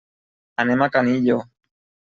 Anem 0.63 0.81
a 0.81 0.89
Canillo. 0.97 1.39